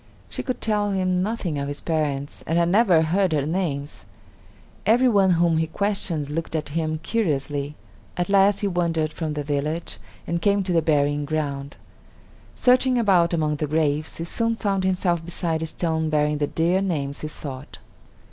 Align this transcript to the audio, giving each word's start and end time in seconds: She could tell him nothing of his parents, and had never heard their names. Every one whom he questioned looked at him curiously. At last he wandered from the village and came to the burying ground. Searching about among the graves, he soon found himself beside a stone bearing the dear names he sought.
She 0.29 0.41
could 0.41 0.61
tell 0.61 0.89
him 0.89 1.21
nothing 1.21 1.59
of 1.59 1.67
his 1.67 1.79
parents, 1.79 2.43
and 2.47 2.57
had 2.57 2.69
never 2.69 3.03
heard 3.03 3.29
their 3.29 3.45
names. 3.45 4.05
Every 4.83 5.07
one 5.07 5.33
whom 5.33 5.57
he 5.59 5.67
questioned 5.67 6.27
looked 6.31 6.55
at 6.55 6.69
him 6.69 6.99
curiously. 7.03 7.75
At 8.17 8.27
last 8.27 8.61
he 8.61 8.67
wandered 8.67 9.13
from 9.13 9.33
the 9.35 9.43
village 9.43 9.99
and 10.25 10.41
came 10.41 10.63
to 10.63 10.73
the 10.73 10.81
burying 10.81 11.25
ground. 11.25 11.77
Searching 12.55 12.97
about 12.97 13.31
among 13.31 13.57
the 13.57 13.67
graves, 13.67 14.17
he 14.17 14.23
soon 14.23 14.55
found 14.55 14.85
himself 14.85 15.23
beside 15.23 15.61
a 15.61 15.67
stone 15.67 16.09
bearing 16.09 16.39
the 16.39 16.47
dear 16.47 16.81
names 16.81 17.21
he 17.21 17.27
sought. 17.27 17.77